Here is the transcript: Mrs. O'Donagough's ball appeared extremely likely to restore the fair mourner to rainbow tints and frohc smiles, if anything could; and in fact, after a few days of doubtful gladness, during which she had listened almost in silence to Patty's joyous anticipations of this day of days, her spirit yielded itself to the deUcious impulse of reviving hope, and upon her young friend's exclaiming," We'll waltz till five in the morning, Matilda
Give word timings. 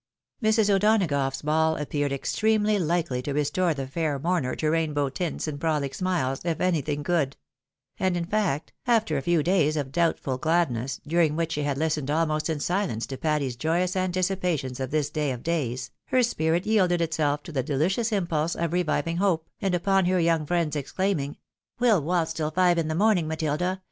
Mrs. 0.41 0.73
O'Donagough's 0.73 1.43
ball 1.43 1.77
appeared 1.77 2.11
extremely 2.11 2.79
likely 2.79 3.21
to 3.21 3.35
restore 3.35 3.75
the 3.75 3.85
fair 3.85 4.17
mourner 4.17 4.55
to 4.55 4.71
rainbow 4.71 5.09
tints 5.09 5.47
and 5.47 5.59
frohc 5.59 5.93
smiles, 5.93 6.41
if 6.43 6.59
anything 6.59 7.03
could; 7.03 7.37
and 7.99 8.17
in 8.17 8.25
fact, 8.25 8.73
after 8.87 9.15
a 9.15 9.21
few 9.21 9.43
days 9.43 9.77
of 9.77 9.91
doubtful 9.91 10.39
gladness, 10.39 10.99
during 11.05 11.35
which 11.35 11.51
she 11.51 11.61
had 11.61 11.77
listened 11.77 12.09
almost 12.09 12.49
in 12.49 12.59
silence 12.59 13.05
to 13.05 13.15
Patty's 13.15 13.55
joyous 13.55 13.95
anticipations 13.95 14.79
of 14.79 14.89
this 14.89 15.11
day 15.11 15.29
of 15.29 15.43
days, 15.43 15.91
her 16.05 16.23
spirit 16.23 16.65
yielded 16.65 16.99
itself 16.99 17.43
to 17.43 17.51
the 17.51 17.63
deUcious 17.63 18.11
impulse 18.11 18.55
of 18.55 18.73
reviving 18.73 19.17
hope, 19.17 19.47
and 19.61 19.75
upon 19.75 20.05
her 20.05 20.19
young 20.19 20.47
friend's 20.47 20.75
exclaiming," 20.75 21.37
We'll 21.79 22.01
waltz 22.01 22.33
till 22.33 22.49
five 22.49 22.79
in 22.79 22.87
the 22.87 22.95
morning, 22.95 23.27
Matilda 23.27 23.79